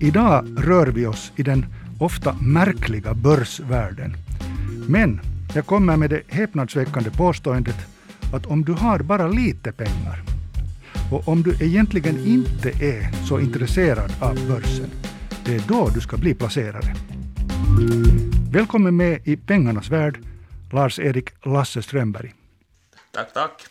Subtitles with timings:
[0.00, 1.66] Idag rör vi oss i den
[2.00, 4.16] ofta märkliga börsvärlden.
[4.88, 5.20] Men
[5.54, 7.76] jag kommer med det häpnadsväckande påståendet
[8.34, 10.22] att om du har bara lite pengar
[11.12, 14.90] och om du egentligen inte är så intresserad av börsen,
[15.44, 16.94] det är då du ska bli placerare.
[18.50, 20.18] Välkommen med i pengarnas värld,
[20.72, 22.34] Lars-Erik Lasse Strömberg.
[23.10, 23.62] Tack, tack.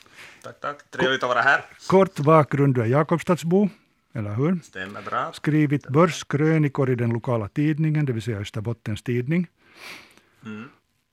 [0.43, 0.91] Tack, tack.
[0.91, 1.65] Trevligt att vara här.
[1.87, 3.69] Kort bakgrund, du är Jakobstadsbo,
[4.15, 4.59] eller hur?
[4.63, 5.31] Stämmer bra.
[5.33, 9.47] Skrivit börskrönikor i den lokala tidningen, det vill säga Österbottens tidning.
[10.45, 10.69] Mm.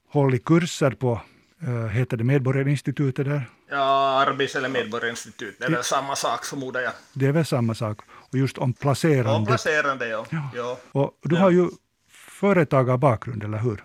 [0.09, 1.21] Hållit kurser på,
[1.69, 3.51] uh, heter det Medborgarinstitutet där?
[3.71, 6.93] Ja, Arbets eller Medborgarinstitut, det är väl samma sak förmodar jag.
[7.13, 7.99] Det är väl samma sak.
[8.11, 9.31] Och just om placerande.
[9.31, 10.27] Om placerande, ja.
[10.31, 10.51] Ja.
[10.55, 10.79] ja.
[10.93, 11.41] Och du Ja.
[11.43, 11.69] har ju
[12.11, 13.85] företagarbakgrund, eller hur?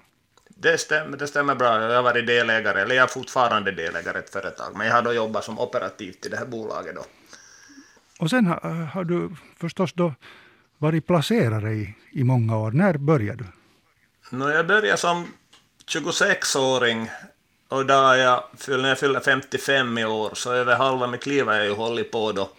[0.60, 1.82] Det, stämmer, det stämmer bra.
[1.82, 5.02] Jag har varit delägare, eller jag är fortfarande delägare i ett företag, men jag har
[5.02, 7.04] då jobbat som operativt i det här bolaget då.
[8.20, 10.14] Och sen har, har du förstås då
[10.78, 12.72] varit placerare i, i många år.
[12.72, 13.50] När började du?
[14.38, 15.28] Nå, jag började som
[15.92, 17.10] 26-åring
[17.70, 21.54] och då jag, när jag fyller 55 i år, så över halva mitt liv har
[21.54, 22.50] jag ju hållit på då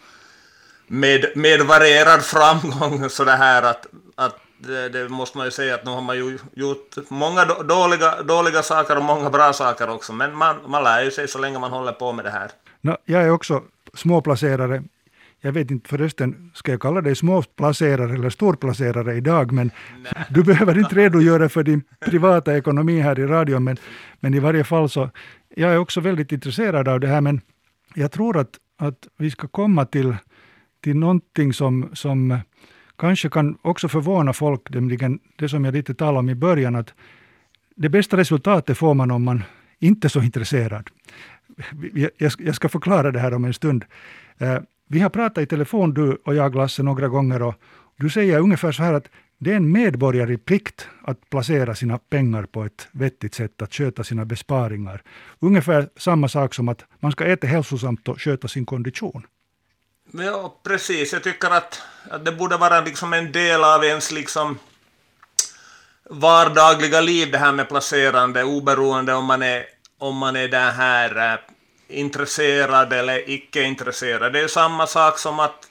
[0.86, 5.74] med, med varierad framgång så det här att, att det, det måste man ju säga
[5.74, 9.90] att nu har man ju gjort många då- dåliga, dåliga saker och många bra saker
[9.90, 12.50] också, men man, man lär ju sig så länge man håller på med det här.
[12.80, 13.62] Nå, jag är också
[13.94, 14.82] småplacerare.
[15.40, 19.70] Jag vet inte förresten, ska jag kalla dig småplacerare eller storplacerare idag, men
[20.30, 23.76] du behöver inte redogöra för din privata ekonomi här i radion, men,
[24.20, 25.10] men i varje fall så,
[25.56, 27.40] jag är också väldigt intresserad av det här, men
[27.94, 30.16] jag tror att, att vi ska komma till,
[30.80, 32.38] till någonting som, som
[32.96, 36.94] kanske kan också förvåna folk, nämligen det som jag lite talade om i början, att
[37.76, 39.42] det bästa resultatet får man om man
[39.78, 40.90] inte är så intresserad.
[41.94, 43.84] Jag jag ska förklara det här om en stund.
[44.88, 47.54] Vi har pratat i telefon, du och jag, Lasse, några gånger och
[47.96, 49.08] du säger ungefär så här att
[49.38, 54.04] det är en medborgerlig plikt att placera sina pengar på ett vettigt sätt, att sköta
[54.04, 55.02] sina besparingar.
[55.40, 59.26] Ungefär samma sak som att man ska äta hälsosamt och sköta sin kondition.
[60.12, 61.12] Ja, precis.
[61.12, 64.58] Jag tycker att, att det borde vara liksom en del av ens liksom
[66.10, 69.64] vardagliga liv det här med placerande, oberoende om man är,
[69.98, 71.38] om man är det här eh,
[71.88, 74.32] intresserad eller icke intresserad.
[74.32, 75.68] Det är samma sak som att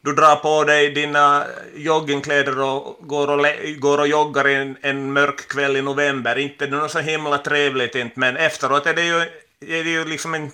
[0.00, 3.46] du drar på dig dina joggingkläder och går och,
[3.78, 6.38] går och joggar en, en mörk kväll i november.
[6.38, 9.20] Inte det är något så himla trevligt inte, men efteråt är det ju,
[9.60, 10.50] är det ju liksom en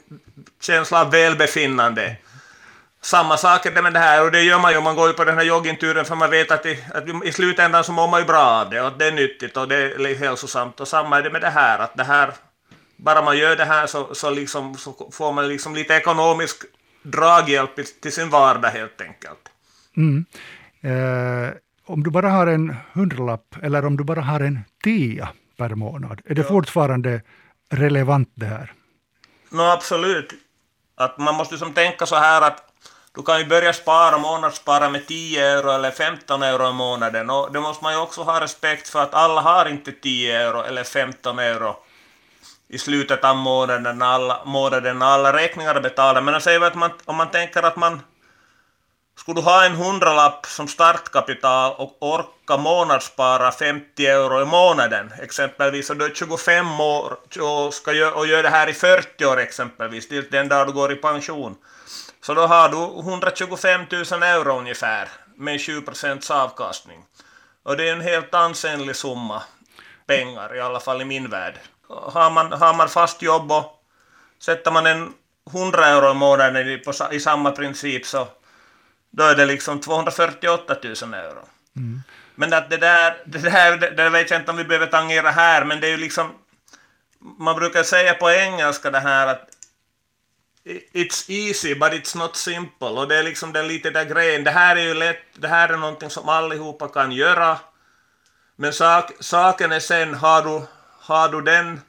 [0.62, 2.16] känsla av välbefinnande.
[3.00, 5.14] Samma sak är det med det här, och det gör man ju, man går ju
[5.14, 8.20] på den här joggingturen för man vet att i, att i slutändan så mår man
[8.20, 10.80] ju bra av det, och att det är nyttigt och det är hälsosamt.
[10.80, 12.32] Och samma är det med det här, att det här,
[13.02, 16.62] bara man gör det här så, så, liksom, så får man liksom lite ekonomisk
[17.02, 19.48] draghjälp till sin vardag helt enkelt.
[19.96, 20.24] Mm.
[20.80, 21.50] Eh,
[21.86, 26.20] om du bara har en hundralapp eller om du bara har en tia per månad,
[26.24, 27.22] är det fortfarande
[27.70, 28.72] relevant det här?
[29.50, 30.32] No, absolut.
[30.94, 32.72] Att man måste som tänka så här att
[33.14, 37.30] du kan ju börja spara, månadsspara med 10 euro eller 15 euro i månaden.
[37.30, 40.62] Och det måste man ju också ha respekt för att alla har inte 10 euro
[40.62, 41.76] eller 15 euro
[42.72, 46.20] i slutet av månaden när alla, månaden när alla räkningar är betalda.
[46.20, 48.00] Men jag säger att man, om man tänker att man
[49.18, 55.90] skulle du ha en hundralapp som startkapital och orka månadsspara 50 euro i månaden, exempelvis,
[55.90, 59.40] och du är 25 år och, ska gö- och gör det här i 40 år
[59.40, 61.56] exempelvis, till den dag du går i pension,
[62.20, 67.04] så då har du 125 000 euro ungefär med 20 procents avkastning.
[67.62, 69.42] Och det är en helt ansenlig summa
[70.06, 71.58] pengar, i alla fall i min värld.
[71.92, 73.82] Har man, har man fast jobb och
[74.42, 75.12] sätter man en
[75.52, 78.28] 100 euro i månaden i, på, i samma princip så
[79.10, 81.48] då är det liksom 248 000 euro.
[82.34, 85.30] Men att det där, det där, det, det vet jag inte om vi behöver tangera
[85.30, 86.32] här, men det är ju liksom,
[87.38, 89.48] man brukar säga på engelska det här att
[90.92, 92.88] It's easy but it's not simple.
[92.88, 94.44] Och det är liksom den lite där grejen.
[94.44, 97.58] Det här är ju lätt, det här är någonting som allihopa kan göra.
[98.56, 100.66] Men sak, saken är sen, har du,
[101.02, 101.80] har du den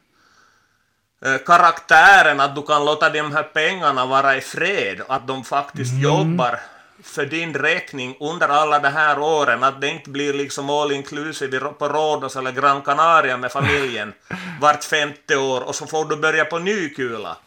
[1.26, 5.94] eh, karaktären att du kan låta de här pengarna vara i fred, att de faktiskt
[5.94, 6.60] jobbar
[7.04, 11.60] för din räkning under alla de här åren, att det inte blir liksom all inclusive
[11.60, 14.14] på Rhodos eller Gran Canaria med familjen
[14.62, 17.38] vart femte år och så får du börja på ny kula.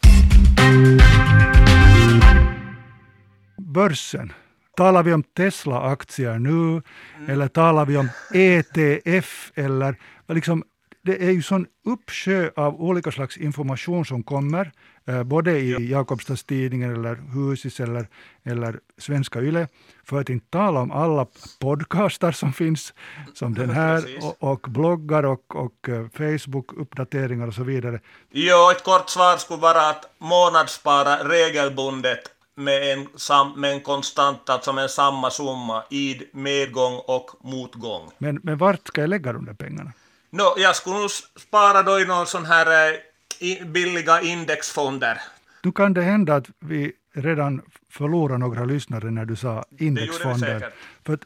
[3.57, 4.33] Börsen.
[4.77, 6.81] Talar vi om Tesla-aktier nu
[7.27, 9.95] eller talar vi om ETF eller
[10.27, 10.63] liksom,
[11.07, 14.71] det är ju sån uppsjö av olika slags information som kommer,
[15.07, 18.07] eh, både i Jakobstadstidningen eller Husis eller,
[18.43, 19.67] eller Svenska Yle,
[20.05, 21.25] för att inte tala om alla
[21.59, 22.93] podcastar som finns,
[23.33, 27.99] som den här, och, och bloggar och, och eh, Facebook-uppdateringar och så vidare.
[28.31, 32.19] Jo, ett kort svar skulle vara att månadsspara regelbundet
[32.55, 38.11] med en, sam, med en konstant, alltså med samma summa i medgång och motgång.
[38.17, 39.91] Men, men vart ska jag lägga de där pengarna?
[40.37, 42.91] No, jag skulle nog spara då i någon sån här
[43.39, 45.21] eh, billiga indexfonder.
[45.63, 47.61] Nu kan det hända att vi redan
[47.91, 50.47] förlorar några lyssnare när du sa indexfonder.
[50.47, 50.73] Det gjorde vi säkert.
[51.05, 51.19] För att,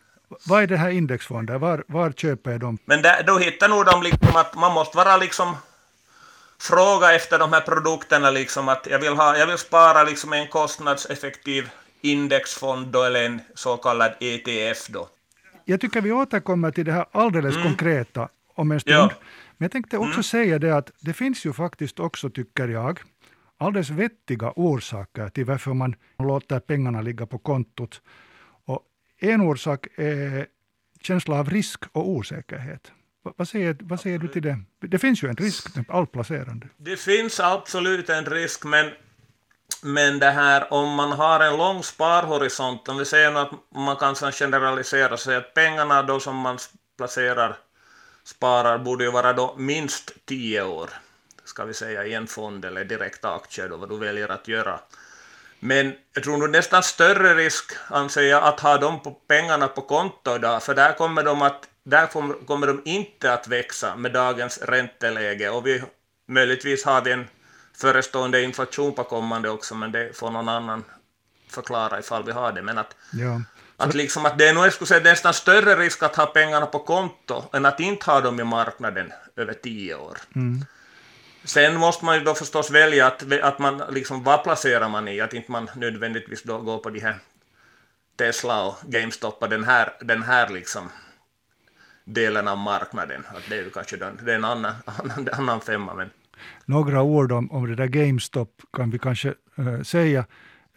[0.46, 1.58] vad är det här indexfonder?
[1.58, 2.78] Var, var köper jag dem?
[2.86, 5.56] Men där, då hittar nog de liksom att man måste vara liksom
[6.60, 10.48] fråga efter de här produkterna liksom att jag vill, ha, jag vill spara liksom en
[10.48, 11.70] kostnadseffektiv
[12.02, 15.08] indexfond då, eller en så kallad ETF då.
[15.66, 17.68] Jag tycker vi återkommer till det här alldeles Mm.
[17.68, 18.30] konkreta
[18.62, 18.96] om en stund.
[18.98, 19.10] Ja.
[19.58, 20.24] Men jag tänkte också Mm.
[20.24, 23.00] säga det att det finns ju faktiskt också, tycker jag,
[23.58, 28.02] alldeles vettiga orsaker till varför man låter pengarna ligga på kontot.
[28.66, 28.80] Och
[29.20, 30.46] en orsak är
[31.02, 32.92] känsla av risk och osäkerhet.
[33.24, 34.60] Va- Vad säger, vad säger du till det?
[34.80, 36.68] Det finns ju en risk med allt placerande.
[36.78, 38.90] Det finns absolut en risk, men,
[39.84, 44.16] men det här om man har en lång sparhorisont, om vi säger att man kan
[44.32, 46.58] generalisera sig att pengarna då som man
[46.98, 47.58] placerar,
[48.32, 50.90] sparar, borde ju vara då minst 10 år,
[51.46, 54.80] ska vi säga i en fond eller direkta aktier då, vad du väljer att göra.
[55.60, 60.36] Men jag tror nog nästan större risk, anser jag, att ha de pengarna på konto
[60.36, 62.08] idag, för där kommer de att där
[62.46, 65.84] kommer de inte att växa med dagens ränteläge och vi,
[66.28, 67.28] möjligtvis har vi en
[67.74, 70.84] förestående inflation på kommande också, men det får någon annan
[71.50, 72.62] förklara ifall vi har det.
[72.62, 73.42] Men att, Ja
[73.82, 76.66] att, liksom att det är nog jag skulle säga, nästan större risk att ha pengarna
[76.66, 80.18] på konto än att inte ha dem i marknaden över tio år.
[80.36, 80.66] Mm.
[81.44, 85.22] Sen måste man ju då förstås välja att, att man liksom, vad placerar man i,
[85.22, 87.16] att inte man nödvändigtvis då går på de här
[88.18, 90.90] Tesla och GameStop och den här, den här liksom
[92.06, 93.24] delen av marknaden.
[93.36, 96.10] Att det är ju kanske den, det är en annan, annan, annan femma, men
[96.66, 100.26] Några ord om, om det där GameStop kan vi kanske eh, säga.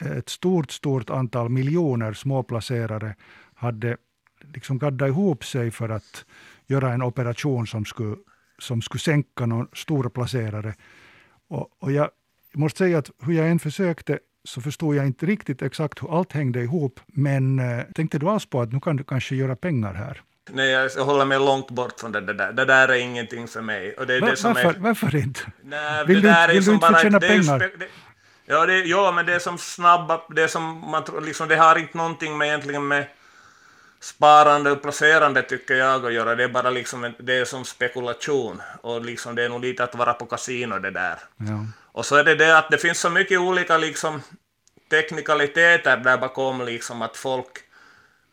[0.00, 3.14] Ett stort, stort antal miljoner småplacerare
[3.54, 3.96] hade
[4.54, 6.24] liksom gaddat ihop sig för att
[6.66, 8.16] göra en operation som skulle,
[8.58, 10.74] som skulle sänka någon stor placerare.
[11.48, 12.08] Och, och jag
[12.54, 16.32] måste säga att hur jag än försökte så förstod jag inte riktigt exakt hur allt
[16.32, 17.00] hängde ihop.
[17.06, 20.20] Men eh, tänkte du alls på att nu kan du kanske göra pengar här?
[20.50, 22.52] nej, jag håller mig långt bort från det, där.
[22.52, 23.92] Det där är ingenting för mig.
[23.94, 25.40] Och det är Va, det som varför, är, varför inte?
[25.62, 27.42] Nej, Vill det du- är vill du som inte få bara- tjäna det är ju
[27.42, 27.58] pengar?
[27.58, 27.88] spe- det-
[28.46, 31.78] Ja, det, ja, men det är som snabba, det är som man liksom, det har
[31.78, 33.06] inte någonting med egentligen med
[34.00, 36.34] sparande och placerande tycker jag att göra.
[36.34, 39.84] Det är bara liksom, en, det är som spekulation och liksom det är nog lite
[39.84, 41.18] att vara på kasino det där.
[41.36, 41.66] Ja.
[41.92, 44.22] Och så är det det att det finns så mycket olika liksom
[44.90, 47.64] teknikaliteter där bakom liksom att folk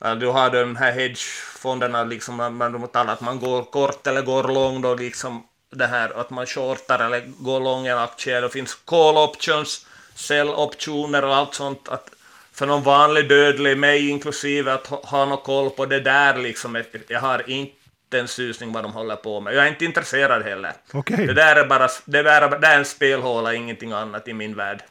[0.03, 4.21] Ja, du har de här hedgefonderna, liksom, man, man talar att man går kort eller
[4.21, 8.41] går lång, då liksom det här att man shortar eller går lång en aktie.
[8.41, 9.85] Det finns call options,
[10.15, 11.89] sell optioner och allt sånt.
[11.89, 12.09] Att
[12.53, 16.83] för någon vanlig dödlig, mig inklusive, att ha, någon koll på det där liksom.
[17.07, 19.53] Jag har inte en susning vad de håller på med.
[19.55, 20.73] Jag är inte intresserad heller.
[20.93, 21.27] Okej.
[21.27, 24.55] Det där är bara det är, bara- det är en spelhåla, ingenting annat i min
[24.55, 24.83] värld.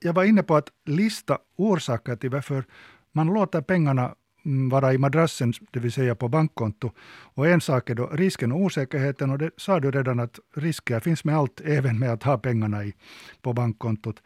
[0.00, 2.64] Jag- var inne på att lista orsaker till varför
[3.12, 6.90] man låter pengarna Mm, vara i madrassen, det vill säga på bankkonto.
[7.34, 11.00] Och en sak är då risken och osäkerheten och det sa du redan att risker
[11.00, 12.94] finns med allt, även med att ha pengarna i,
[13.42, 14.22] på bankkontot.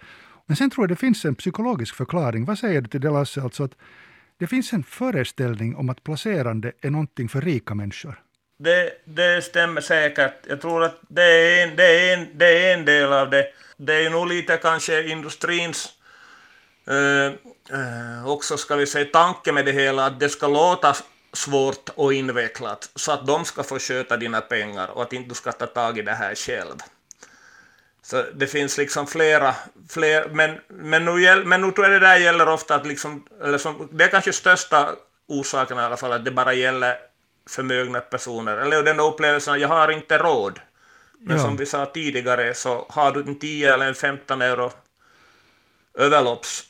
[0.47, 2.45] Men sen tror jag det finns en psykologisk förklaring.
[2.45, 3.43] Vad säger du till det Lasse?
[3.43, 3.75] Alltså att
[4.39, 8.21] det finns en föreställning om att placerande är någonting för rika människor.
[8.59, 10.35] Det, det stämmer säkert.
[10.49, 13.47] Jag tror att det är, en, det, är en, det är en del av det.
[13.77, 15.93] Det är nog lite kanske industrins
[16.87, 17.27] eh,
[17.79, 20.97] eh, också, ska vi säga, tanke med det hela, att det ska låta
[21.33, 25.35] svårt och invecklat, så att de ska få sköta dina pengar och att inte du
[25.35, 26.77] ska ta tag i det här själv.
[28.03, 29.55] Så det finns liksom flera,
[29.89, 33.27] fler, men, men, nu, gäll- men nu tror jag det där gäller ofta att liksom,
[33.43, 34.91] eller som, det är kanske största
[35.29, 36.97] orsaken i alla fall, att det bara gäller
[37.49, 40.61] förmögna personer, eller den upplevelsen att jag har inte råd.
[41.21, 41.43] Men Ja.
[41.43, 44.73] som vi sa tidigare så har du en 10 eller en 15 euro
[45.99, 46.65] överlopps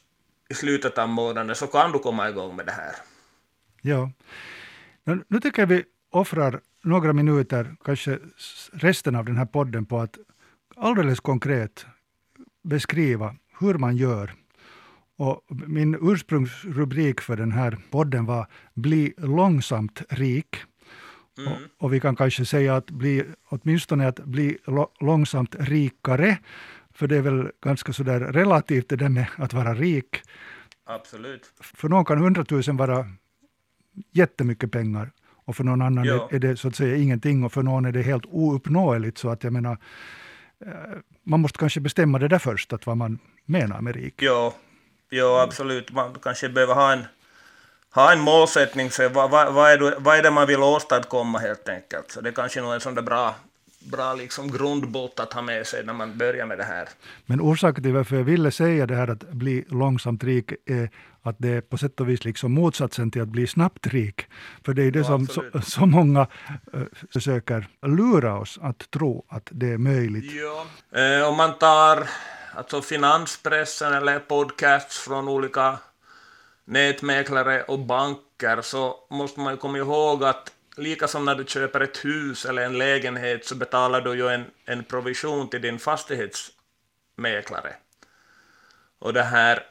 [0.54, 2.94] i slutet av månaden så kan du komma igång med det här.
[3.82, 4.10] Ja.
[5.28, 8.18] Nu, tycker jag vi offrar några minuter, kanske
[8.72, 10.18] resten av den här podden på att
[10.76, 11.86] alldeles konkret
[12.62, 14.30] beskriva hur man gör
[15.16, 20.56] Och min ursprungsrubrik för den här podden var Bli långsamt rik.
[21.38, 21.52] Mm.
[21.52, 24.58] Och, och, vi kan kanske säga att bli, åtminstone att bli
[25.00, 26.38] långsamt rikare,
[26.94, 30.22] för det är väl ganska sådär relativt det där med att vara rik.
[30.86, 31.52] Absolut.
[31.60, 33.06] För någon kan hundratusen vara
[34.12, 35.10] jättemycket pengar
[35.46, 36.28] och för någon annan ja.
[36.32, 39.18] är det så att säga ingenting och för någon är det helt ouppnåeligt.
[39.18, 39.78] Så att jag menar,
[40.66, 40.72] eh,
[41.22, 44.22] man måste kanske bestämma det där först, att vad man menar med rik.
[44.22, 44.54] Ja,
[45.10, 45.92] ja absolut.
[45.92, 47.04] Man kanske behöver ha en,
[47.94, 51.38] ha en målsättning för vad, vad, vad, är det, vad är det man vill åstadkomma
[51.38, 52.10] helt enkelt.
[52.10, 53.34] Så det är kanske nog en sån där bra
[53.84, 56.88] bra liksom grundbolt att ha med sig när man börjar med det här.
[57.26, 60.90] Men orsaken till varför jag ville säga det här att bli långsamt rik är
[61.22, 64.26] att det är på sätt och vis liksom motsatsen till att bli snabbt rik.
[64.64, 66.26] För det är det ja, som så, så, många
[66.74, 70.32] uh, försöker lura oss att tro att det är möjligt.
[70.32, 70.66] Ja.
[71.00, 72.08] Eh, om man tar
[72.54, 75.78] alltså finanspressen eller podcasts från olika
[76.64, 81.80] nätmäklare och banker så måste man ju komma ihåg att lika som när du köper
[81.80, 87.74] ett hus eller en lägenhet så betalar du ju en, en provision till din fastighetsmäklare.
[88.98, 89.66] Och det här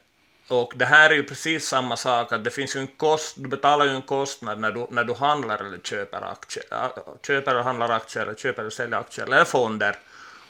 [0.47, 3.49] och det här är ju precis samma sak, att det finns ju en kost, du
[3.49, 6.65] betalar ju en kostnad när du, när du handlar eller köper aktier,
[7.27, 9.95] köper och handlar aktier, eller köper och säljer aktier eller fonder.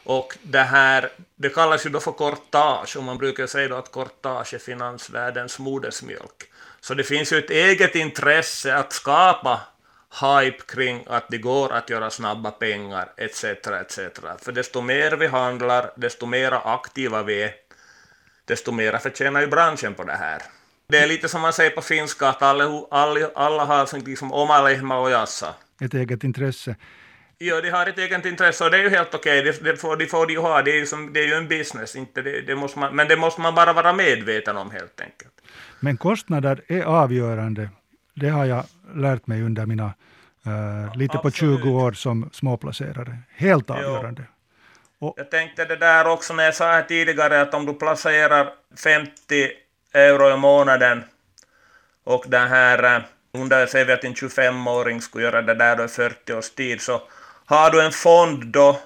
[0.03, 3.91] Och det här, det kallas ju då för kortage, och man brukar säga då att
[3.91, 6.43] kortage är finansvärldens modersmjölk.
[6.81, 9.61] Så det finns ju ett eget intresse att skapa
[10.21, 13.43] hype kring att det går att göra snabba pengar, etc.
[13.43, 13.99] etc.
[14.41, 17.51] För desto mer vi handlar, desto mer aktiva vi är,
[18.45, 20.41] desto mer förtjänar ju branschen på det här.
[20.87, 24.61] Det är lite som man säger på finska, att alla, alla, alla har liksom oma
[24.61, 25.53] lehmä ojassa.
[25.81, 26.75] Ett eget intresse.
[27.37, 29.51] Ja, de har ett eget intresse och det är ju helt okej, okay.
[29.51, 31.33] det, det, får, de får de ju ha, det är ju, som, det är ju
[31.33, 34.71] en business, inte det, det måste man, men det måste man bara vara medveten om
[34.71, 35.33] helt enkelt.
[35.79, 37.69] Men kostnader är avgörande,
[38.13, 38.65] det har jag
[38.95, 39.93] lärt mig under mina
[40.47, 43.17] uh, lite på 20 år som småplacerare.
[43.35, 44.23] Helt avgörande.
[44.99, 48.49] Och, jag tänkte det där också när jag sa här tidigare att om du placerar
[48.77, 49.11] 50
[49.93, 51.03] euro i månaden
[52.03, 55.83] och den här uh, under, säger vi att en 25-åring skulle göra det där då
[55.83, 57.01] i 40 års tid, så
[57.45, 58.79] har du en fond då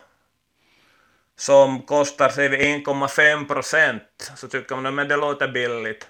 [1.35, 6.07] som kostar, säger vi 1,5 procent, så tycker man att det låter billigt.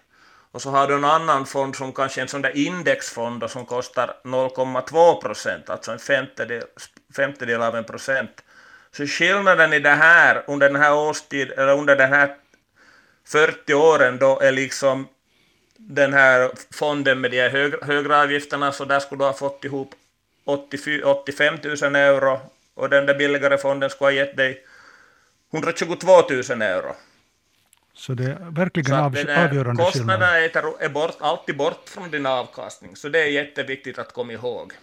[0.52, 3.48] Och så har du en annan fond som kanske är en sån där indexfond då,
[3.48, 6.64] som kostar 0,2 procent, alltså en femtedel,
[7.16, 8.44] femtedel av en procent.
[8.92, 12.36] Så skillnaden i det här under den här årstid, eller under den här
[13.28, 15.08] 40 åren då är liksom
[15.78, 19.66] den här fonden med de här hög, högre avgifterna, så där skulle du ha fått
[19.66, 19.96] ihop
[20.46, 22.40] 80, 85 000 euro
[22.74, 24.64] och den där billigare fonden skulle ha gett dig
[25.54, 26.96] 122 000 euro.
[27.98, 29.06] Så det är verkligen av,
[29.38, 34.14] avgörande kostnaderna är, är bort, alltid bort från din avkastning, så det är jätteviktigt att
[34.14, 34.74] komma ihåg.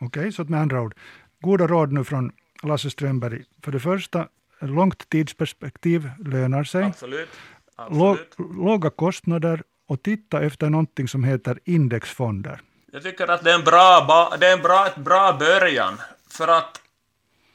[0.00, 0.94] Okej, okay, så med andra ord,
[1.40, 3.44] goda råd nu från Lasse Strömberg.
[3.64, 4.28] För det första,
[4.60, 6.84] långt tidsperspektiv lönar sig.
[6.84, 7.28] Absolut.
[7.76, 8.34] Absolut.
[8.38, 12.60] Låga kostnader och titta efter någonting som heter indexfonder.
[12.92, 16.00] Jag tycker att det är en bra, det är en bra, ett bra början,
[16.30, 16.80] för att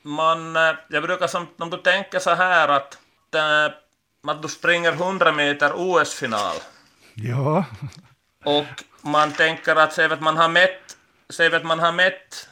[0.02, 2.98] man, eh, jag brukar som, om du tänker så här att,
[3.36, 3.74] eh,
[4.30, 6.56] att du springer 100 meter OS-final.
[7.14, 7.66] Ja.
[8.44, 10.98] Och man tänker att, säg att man har mätt,
[11.30, 12.50] säg att man har mätt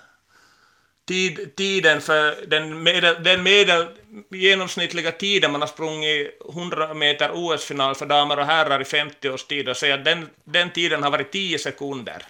[1.08, 3.88] tid, tiden för den, medel, den medel,
[4.30, 9.44] genomsnittliga tiden man har sprungit 100 meter OS-final för damer och herrar i 50 års
[9.44, 12.24] tid och säger att den, den tiden har varit 10 sekunder.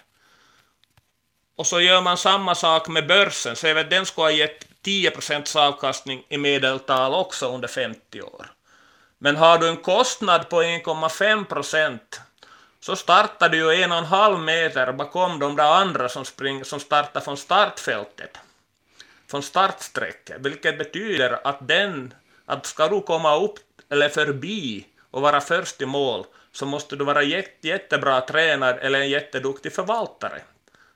[1.56, 5.10] Och så gör man samma sak med börsen, säger att den skulle ha gett 10
[5.10, 8.46] procents avkastning i medeltal också under 50 år.
[9.26, 12.20] Men har du en kostnad på 1,5 procent
[12.80, 16.64] så startar du ju en och en halv meter bakom de där andra som, spring,
[16.64, 18.38] som startar från startfältet
[19.26, 22.14] från startsträcket, vilket betyder att den,
[22.44, 27.04] att ska du komma upp eller förbi och vara först i mål så måste du
[27.04, 30.40] vara jätte, jättebra tränad eller en jätteduktig förvaltare.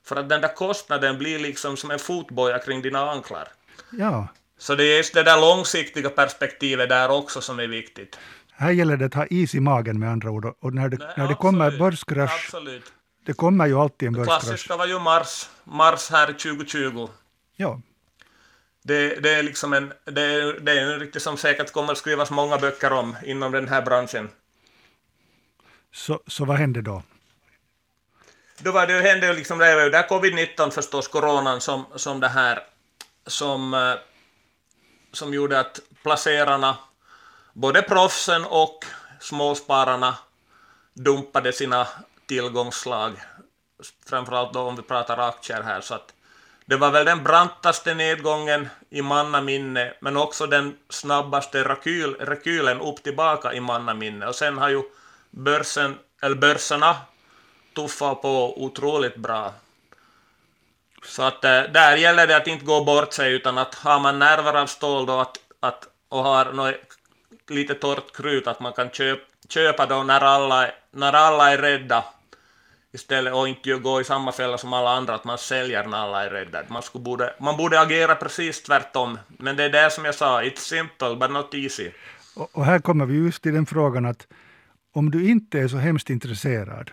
[0.05, 3.49] För att den där kostnaden blir liksom som en fotboja kring dina anklar.
[3.93, 4.29] Ja.
[4.61, 8.19] Så det är just det där långsiktiga perspektivet där också som är viktigt.
[8.53, 10.55] Här gäller det att ha is i magen med andra ord.
[10.61, 12.93] Och när det, Nej, när det kommer börskrasch, absolut.
[13.27, 14.41] det kommer ju alltid en börskrasch.
[14.41, 17.09] Det klassiska var ju mars, mars här 2020.
[17.57, 17.81] Ja,
[18.83, 21.99] det, det, är liksom en, det, är, det är en riktigt som säkert kommer att
[21.99, 24.29] skrivas många böcker om inom den här branschen.
[25.93, 27.03] Så, så vad hände då?
[28.59, 32.21] Då var det, hände ju liksom, det var ju där covid-19 förstås, coronan, som, som
[32.21, 32.59] det här,
[33.27, 33.95] som, eh,
[35.13, 36.77] som gjorde att placerarna,
[37.53, 38.85] både proffsen och
[39.21, 40.15] småspararna,
[40.95, 41.89] dumpade sina
[42.27, 43.13] tillgångsslag,
[44.07, 45.81] framförallt då om vi pratar aktier här.
[45.81, 46.13] Så att
[46.67, 53.03] det var väl den brantaste nedgången i mannaminne, men också den snabbaste rekyl, rekylen upp
[53.03, 54.27] tillbaka i mannaminne.
[54.27, 54.83] Och sen har ju
[55.31, 56.97] börsen, eller börserna
[57.75, 59.53] tuffat på otroligt bra.
[61.05, 64.19] Så att eh, där gäller det att inte gå bort sig, utan att har man
[64.19, 66.75] nerver av stål då att, att, och har något
[67.49, 72.05] lite torrt krut, att man kan köp, köpa då när alla, när alla är rädda
[72.93, 76.25] istället och inte gå i samma fälla som alla andra, att man säljer när alla
[76.25, 76.63] är rädda.
[76.69, 79.19] Man, skulle borde, man borde agera precis tvärtom.
[79.29, 81.91] Men det är det som jag sa, it's simple but not easy.
[82.37, 84.27] Och, och här kommer vi just till den frågan att
[84.93, 86.91] om du inte är så hemskt intresserad,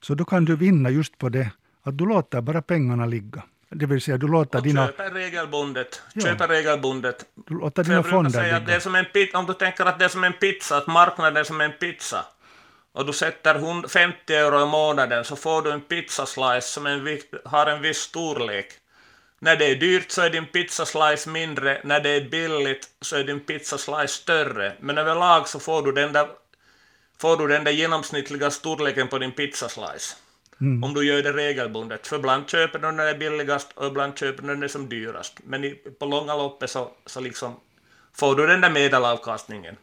[0.00, 1.50] så då kan du vinna just på det
[1.84, 3.42] att du låter bara pengarna ligga.
[3.68, 4.86] Det vill säga du låter och dina...
[4.86, 6.02] Köper regelbundet.
[6.12, 6.22] Ja.
[6.22, 7.24] Köper regelbundet.
[7.34, 9.98] Du låter dina fonder säga att det är som en pizza, Om du tänker att
[9.98, 12.24] det är som en pizza, att marknaden är som en pizza,
[12.92, 17.66] och du sätter 50 euro i månaden så får du en pizzaslice som en, har
[17.66, 18.66] en viss storlek.
[19.38, 23.24] När det är dyrt så är din pizzaslice mindre, när det är billigt så är
[23.24, 24.72] din pizzaslice större.
[24.80, 26.28] Men överlag så får du den där,
[27.18, 30.16] får du den där genomsnittliga storleken på din pizzaslice.
[30.60, 30.84] Mm.
[30.84, 32.06] Om du gör det regelbundet.
[32.06, 34.68] För ibland köper du när det är billigast och ibland köper du när det är
[34.68, 35.40] som dyrast.
[35.44, 37.54] Men i, på långa loppet så, så liksom
[38.12, 39.76] får du den där medelavkastningen.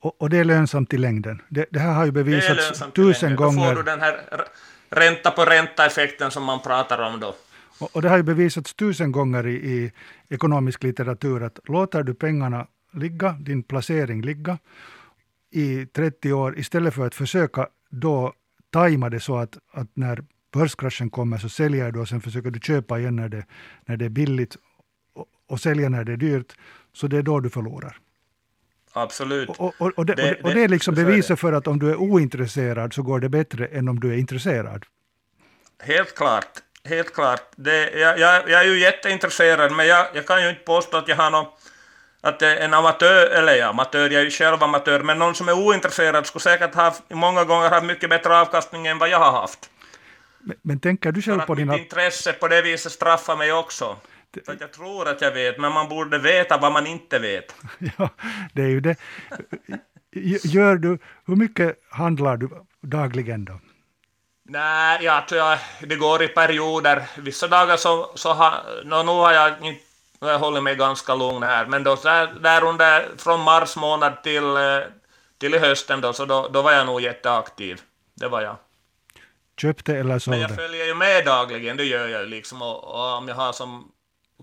[0.00, 1.42] Och, och, det är lönsamt i längden.
[1.48, 3.62] Det, det här har ju bevisats tusen gånger.
[3.62, 4.20] Då får du den här
[4.90, 7.34] ränta på ränta-effekten som man pratar om då.
[7.78, 9.92] Och, och, det har ju bevisats tusen gånger i, i
[10.28, 14.58] ekonomisk litteratur att låter du pengarna ligga, din placering ligga,
[15.50, 18.32] i 30 år istället för att försöka då
[18.74, 22.60] tajma det så att, att när börskraschen kommer så säljer du och sen försöker du
[22.60, 23.46] köpa igen när det,
[23.86, 24.56] när det är billigt
[25.14, 26.52] och, och sälja när det är dyrt.
[26.92, 27.96] Så det är då du förlorar.
[28.92, 29.48] Absolut.
[29.48, 31.96] Och, och, och, det, det, och det är liksom beviset för att om du är
[31.96, 34.84] ointresserad så går det bättre än om du är intresserad.
[35.82, 36.52] Helt klart.
[36.84, 37.42] Helt klart.
[37.56, 41.08] Det, jag, jag, jag är ju jätteintresserad, men jag, jag kan ju inte påstå att
[41.08, 41.46] jag har någon
[42.24, 45.52] att en amatör, eller ja, amatör, jag är ju själv amatör, men någon som är
[45.52, 49.70] ointresserad skulle säkert ha många gånger haft mycket bättre avkastning än vad jag har haft.
[50.40, 51.72] Men, men tänker du själv på dina...
[51.72, 53.96] Mitt intresse på det viset straffar mig också.
[54.46, 57.54] För att jag tror att jag vet, men man borde veta vad man inte vet.
[57.98, 58.08] ja,
[58.52, 58.96] det är ju det.
[60.44, 62.48] Gör du, hur mycket handlar du
[62.80, 63.60] dagligen då?
[64.48, 67.02] Nej, jag tror jag, det går i perioder.
[67.16, 69.83] Vissa dagar så, så har, no, nu har jag inte
[70.28, 74.56] jag håller mig ganska lugn här, men då där, där under, från mars månad till,
[74.56, 74.78] eh,
[75.38, 77.80] till hösten då, så då, då var jag nog jätteaktiv.
[78.14, 78.56] Det var jag.
[79.60, 80.38] Köpte eller sålde?
[80.38, 82.62] Men jag följer ju med dagligen, det gör jag liksom.
[82.62, 83.90] Och, och om jag har som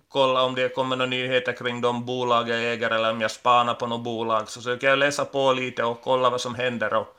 [0.10, 3.74] kolla om det kommer några nyheter kring de bolag jag äger eller om jag spanar
[3.74, 7.18] på något bolag så försöker jag läsa på lite och kolla vad som händer och,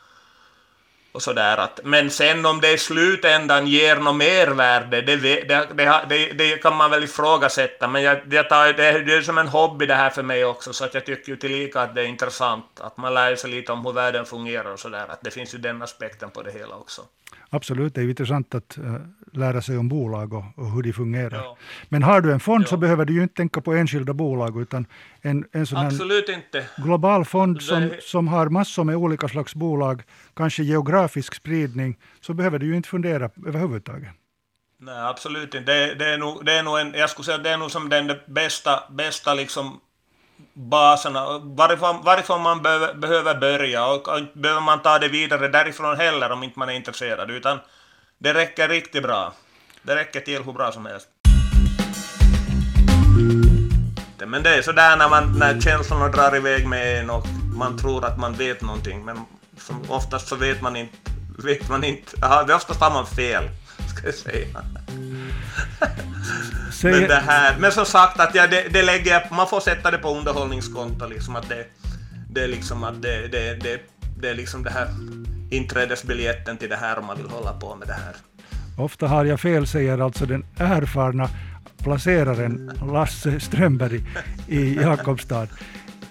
[1.12, 1.56] och sådär.
[1.56, 5.40] Att, men sen om det i slutändan ger något mervärde, det, det,
[6.08, 9.48] det, det, kan man väl ifrågasätta, men jag, jag tar, det, det är som en
[9.48, 12.06] hobby det här för mig också, så att jag tycker ju tillika att det är
[12.06, 15.54] intressant att man lär sig lite om hur världen fungerar och sådär, att det finns
[15.54, 17.02] ju den aspekten på det hela också.
[17.50, 18.96] Absolut, det är intressant att uh,
[19.32, 21.36] lära sig om bolag och, och hur de fungerar.
[21.36, 21.56] Ja.
[21.88, 22.68] Men har du en fond ja.
[22.68, 24.86] så behöver du ju inte tänka på enskilda bolag, utan
[25.20, 26.64] en, en sån Absolut inte.
[26.76, 30.02] global fond som, som har massor med olika slags bolag,
[30.34, 34.10] kanske geografisk spridning, så behöver du ju inte fundera överhuvudtaget.
[34.78, 35.72] Nej, absolut inte.
[35.72, 37.88] Det, det, är nog, det är nog en, jag skulle säga det är nog som
[37.88, 39.80] den bästa, bästa liksom
[40.54, 45.96] baserna, varifrån, varifrån man be behöver börja och, och behöver man ta det vidare därifrån
[45.96, 47.58] heller om inte man är intresserad, utan
[48.18, 49.32] det räcker riktigt bra.
[49.82, 51.08] Det räcker till hur bra som helst.
[54.26, 57.26] Men det är sådär när, man, när känslorna drar iväg med en och
[57.56, 59.20] man tror att man vet någonting, men
[59.58, 60.96] som oftast så vet man inte,
[61.44, 63.44] vet man inte, aha, oftast har man fel,
[63.96, 64.46] ska jag säga.
[66.72, 66.92] Säg...
[66.92, 69.98] Men, det här, men som sagt, att ja, det, det lägger, man får sätta det
[69.98, 71.06] på underhållningskonto.
[71.06, 71.66] Liksom, att det,
[72.30, 73.80] det är liksom att det, det, det,
[74.20, 74.88] det är liksom det här
[75.50, 78.14] inträdesbiljetten till det här om man vill hålla på med det här.
[78.78, 81.28] Ofta har jag fel, säger alltså den erfarna
[81.82, 84.00] placeraren Lasse Strömberg
[84.48, 85.48] i Jakobstad.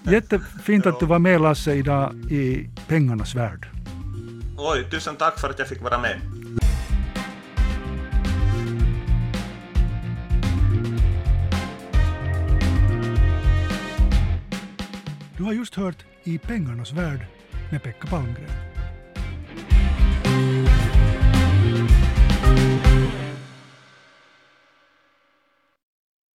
[0.04, 3.68] Jättefint att du var med Lasse idag i Pengarnas värld.
[4.58, 6.22] Oj, tusen tack för att jag fick vara med.
[15.52, 17.26] Har just hört I pengarnas värld
[17.72, 18.71] med Pekka Palmgren.